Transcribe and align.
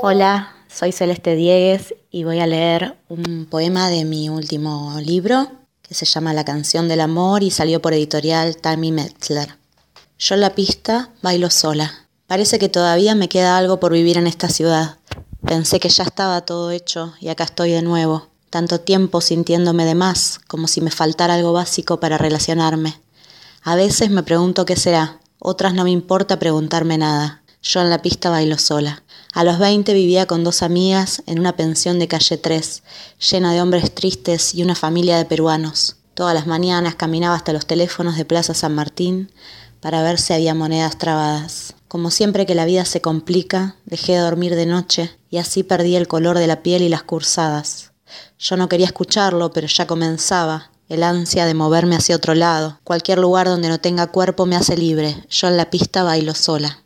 Hola, 0.00 0.54
soy 0.68 0.92
Celeste 0.92 1.34
Diegues 1.34 1.92
y 2.12 2.22
voy 2.22 2.38
a 2.38 2.46
leer 2.46 2.96
un 3.08 3.48
poema 3.50 3.88
de 3.88 4.04
mi 4.04 4.28
último 4.28 4.96
libro 5.00 5.50
que 5.82 5.94
se 5.94 6.06
llama 6.06 6.32
La 6.32 6.44
canción 6.44 6.86
del 6.86 7.00
amor 7.00 7.42
y 7.42 7.50
salió 7.50 7.82
por 7.82 7.94
editorial 7.94 8.56
Tammy 8.58 8.92
Metzler. 8.92 9.56
Yo 10.16 10.36
en 10.36 10.42
la 10.42 10.54
pista 10.54 11.10
bailo 11.20 11.50
sola. 11.50 12.06
Parece 12.28 12.60
que 12.60 12.68
todavía 12.68 13.16
me 13.16 13.28
queda 13.28 13.58
algo 13.58 13.80
por 13.80 13.92
vivir 13.92 14.18
en 14.18 14.28
esta 14.28 14.48
ciudad. 14.48 14.98
Pensé 15.44 15.80
que 15.80 15.88
ya 15.88 16.04
estaba 16.04 16.42
todo 16.42 16.70
hecho 16.70 17.14
y 17.20 17.28
acá 17.28 17.42
estoy 17.42 17.72
de 17.72 17.82
nuevo. 17.82 18.28
Tanto 18.50 18.78
tiempo 18.78 19.20
sintiéndome 19.20 19.84
de 19.84 19.96
más, 19.96 20.38
como 20.46 20.68
si 20.68 20.80
me 20.80 20.92
faltara 20.92 21.34
algo 21.34 21.52
básico 21.52 21.98
para 21.98 22.18
relacionarme. 22.18 23.00
A 23.62 23.74
veces 23.74 24.10
me 24.10 24.22
pregunto 24.22 24.64
qué 24.64 24.76
será, 24.76 25.18
otras 25.40 25.74
no 25.74 25.82
me 25.82 25.90
importa 25.90 26.38
preguntarme 26.38 26.98
nada. 26.98 27.42
Yo 27.62 27.80
en 27.80 27.90
la 27.90 28.02
pista 28.02 28.30
bailo 28.30 28.56
sola. 28.56 29.02
A 29.34 29.44
los 29.44 29.58
20 29.58 29.92
vivía 29.92 30.26
con 30.26 30.44
dos 30.44 30.62
amigas 30.62 31.22
en 31.26 31.40
una 31.40 31.56
pensión 31.56 31.98
de 31.98 32.08
calle 32.08 32.38
3, 32.38 32.82
llena 33.30 33.52
de 33.52 33.60
hombres 33.60 33.94
tristes 33.94 34.54
y 34.54 34.62
una 34.62 34.74
familia 34.74 35.18
de 35.18 35.24
peruanos. 35.24 35.96
Todas 36.14 36.34
las 36.34 36.46
mañanas 36.46 36.94
caminaba 36.94 37.34
hasta 37.34 37.52
los 37.52 37.66
teléfonos 37.66 38.16
de 38.16 38.24
Plaza 38.24 38.54
San 38.54 38.74
Martín 38.74 39.30
para 39.80 40.02
ver 40.02 40.18
si 40.18 40.32
había 40.32 40.54
monedas 40.54 40.98
trabadas. 40.98 41.74
Como 41.88 42.10
siempre 42.10 42.46
que 42.46 42.54
la 42.54 42.64
vida 42.64 42.84
se 42.84 43.00
complica, 43.00 43.76
dejé 43.86 44.12
de 44.12 44.18
dormir 44.18 44.54
de 44.54 44.66
noche 44.66 45.16
y 45.30 45.38
así 45.38 45.62
perdí 45.62 45.96
el 45.96 46.08
color 46.08 46.38
de 46.38 46.46
la 46.46 46.62
piel 46.62 46.82
y 46.82 46.88
las 46.88 47.02
cursadas. 47.02 47.92
Yo 48.38 48.56
no 48.56 48.68
quería 48.68 48.86
escucharlo, 48.86 49.52
pero 49.52 49.66
ya 49.66 49.86
comenzaba, 49.86 50.70
el 50.88 51.02
ansia 51.02 51.44
de 51.44 51.54
moverme 51.54 51.96
hacia 51.96 52.16
otro 52.16 52.34
lado. 52.34 52.78
Cualquier 52.84 53.18
lugar 53.18 53.46
donde 53.46 53.68
no 53.68 53.78
tenga 53.78 54.06
cuerpo 54.06 54.46
me 54.46 54.56
hace 54.56 54.76
libre. 54.76 55.24
Yo 55.28 55.48
en 55.48 55.56
la 55.56 55.70
pista 55.70 56.02
bailo 56.02 56.34
sola. 56.34 56.84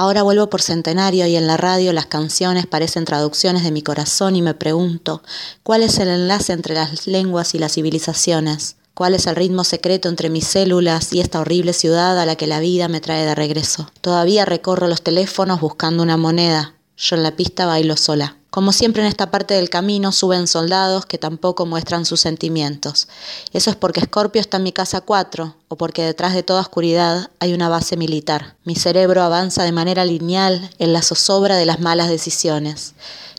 Ahora 0.00 0.22
vuelvo 0.22 0.48
por 0.48 0.62
centenario 0.62 1.26
y 1.26 1.36
en 1.36 1.46
la 1.46 1.58
radio 1.58 1.92
las 1.92 2.06
canciones 2.06 2.66
parecen 2.66 3.04
traducciones 3.04 3.64
de 3.64 3.70
mi 3.70 3.82
corazón 3.82 4.34
y 4.34 4.40
me 4.40 4.54
pregunto, 4.54 5.22
¿cuál 5.62 5.82
es 5.82 5.98
el 5.98 6.08
enlace 6.08 6.54
entre 6.54 6.74
las 6.74 7.06
lenguas 7.06 7.54
y 7.54 7.58
las 7.58 7.74
civilizaciones? 7.74 8.76
¿Cuál 8.94 9.12
es 9.12 9.26
el 9.26 9.36
ritmo 9.36 9.62
secreto 9.62 10.08
entre 10.08 10.30
mis 10.30 10.46
células 10.46 11.12
y 11.12 11.20
esta 11.20 11.38
horrible 11.38 11.74
ciudad 11.74 12.18
a 12.18 12.24
la 12.24 12.36
que 12.36 12.46
la 12.46 12.60
vida 12.60 12.88
me 12.88 13.02
trae 13.02 13.26
de 13.26 13.34
regreso? 13.34 13.90
Todavía 14.00 14.46
recorro 14.46 14.88
los 14.88 15.02
teléfonos 15.02 15.60
buscando 15.60 16.02
una 16.02 16.16
moneda. 16.16 16.72
Yo 16.96 17.16
en 17.16 17.22
la 17.22 17.36
pista 17.36 17.66
bailo 17.66 17.98
sola. 17.98 18.39
Como 18.50 18.72
siempre 18.72 19.02
en 19.02 19.08
esta 19.08 19.30
parte 19.30 19.54
del 19.54 19.70
camino 19.70 20.10
suben 20.10 20.48
soldados 20.48 21.06
que 21.06 21.18
tampoco 21.18 21.66
muestran 21.66 22.04
sus 22.04 22.20
sentimientos. 22.20 23.06
Eso 23.52 23.70
es 23.70 23.76
porque 23.76 24.00
Scorpio 24.00 24.40
está 24.40 24.56
en 24.56 24.64
mi 24.64 24.72
casa 24.72 25.00
4 25.00 25.54
o 25.68 25.76
porque 25.76 26.02
detrás 26.02 26.34
de 26.34 26.42
toda 26.42 26.60
oscuridad 26.60 27.30
hay 27.38 27.54
una 27.54 27.68
base 27.68 27.96
militar. 27.96 28.56
Mi 28.64 28.74
cerebro 28.74 29.22
avanza 29.22 29.62
de 29.62 29.70
manera 29.70 30.04
lineal 30.04 30.68
en 30.80 30.92
la 30.92 31.02
zozobra 31.02 31.56
de 31.56 31.66
las 31.66 31.78
malas 31.78 32.08
decisiones. 32.08 32.94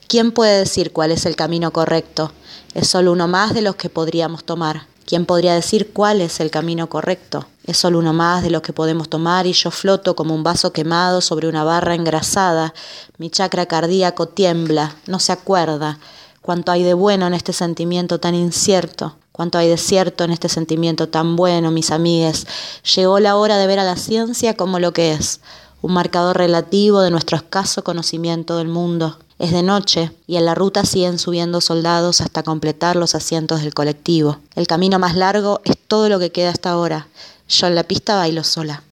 ¿Quién 0.08 0.32
puede 0.32 0.59
decir 0.59 0.94
cuál 0.94 1.12
es 1.12 1.26
el 1.26 1.36
camino 1.36 1.72
correcto? 1.72 2.32
Es 2.73 2.88
solo 2.88 3.12
uno 3.12 3.28
más 3.28 3.54
de 3.54 3.62
los 3.62 3.76
que 3.76 3.89
podríamos 3.89 4.45
tomar. 4.45 4.91
¿Quién 5.12 5.26
podría 5.26 5.54
decir 5.56 5.92
cuál 5.92 6.22
es 6.22 6.40
el 6.40 6.52
camino 6.52 6.88
correcto? 6.88 7.45
Es 7.66 7.76
solo 7.76 8.00
uno 8.00 8.14
más 8.14 8.44
de 8.44 8.50
los 8.50 8.62
que 8.62 8.72
podemos 8.72 9.09
tomar 9.09 9.45
y 9.45 9.52
yo 9.52 9.70
floto 9.70 10.16
como 10.16 10.34
un 10.34 10.42
vaso 10.42 10.72
quemado 10.72 11.20
sobre 11.20 11.50
una 11.50 11.66
barra 11.66 11.95
engrasada. 11.95 12.73
Mi 13.17 13.30
chakra 13.30 13.66
cardíaco 13.66 14.30
tiembla, 14.30 14.95
no 15.08 15.20
se 15.20 15.34
acuerda. 15.34 16.00
Cuánto 16.42 16.72
hay 16.72 16.84
de 16.84 16.94
bueno 16.94 17.28
en 17.28 17.34
este 17.34 17.52
sentimiento 17.52 18.22
tan 18.22 18.36
incierto. 18.36 19.17
Cuánto 19.34 19.58
hay 19.58 19.67
de 19.67 19.76
cierto 19.76 20.23
en 20.23 20.32
este 20.32 20.48
sentimiento 20.48 21.09
tan 21.09 21.36
bueno, 21.36 21.72
mis 21.72 21.92
amigues. 21.92 22.48
Llegó 22.95 23.20
la 23.20 23.36
hora 23.36 23.58
de 23.58 23.67
ver 23.67 23.80
a 23.80 23.84
la 23.84 23.98
ciencia 23.98 24.56
como 24.56 24.80
lo 24.80 24.94
que 24.94 25.12
es, 25.12 25.42
un 25.82 25.94
marcador 25.94 26.38
relativo 26.38 27.02
de 27.02 27.12
nuestro 27.12 27.38
escaso 27.38 27.84
conocimiento 27.84 28.58
del 28.58 28.68
mundo. 28.68 29.18
Es 29.40 29.52
de 29.52 29.64
noche 29.64 30.12
y 30.28 30.36
en 30.36 30.46
la 30.46 30.54
ruta 30.54 30.86
siguen 30.86 31.18
subiendo 31.18 31.62
soldados 31.62 32.22
hasta 32.22 32.44
completar 32.44 32.96
los 32.96 33.16
asientos 33.16 33.62
del 33.62 33.73
colectivo. 33.73 34.38
El 34.56 34.68
camino 34.68 35.00
más 35.00 35.16
largo 35.16 35.62
es 35.64 35.76
todo 35.88 36.10
lo 36.10 36.20
que 36.20 36.32
queda 36.32 36.50
hasta 36.50 36.70
ahora. 36.70 37.08
Yo 37.50 37.67
en 37.67 37.76
la 37.76 37.83
pista 37.83 38.16
bailo 38.16 38.44
sola. 38.44 38.83